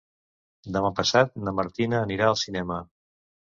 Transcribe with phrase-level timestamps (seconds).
[0.77, 2.83] Demà passat na Martina anirà al cinema.